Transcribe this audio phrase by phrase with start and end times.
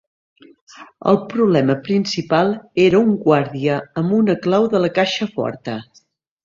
[1.11, 2.51] El problema principal
[2.87, 5.83] era un guàrdia amb una clau de la caixa forta.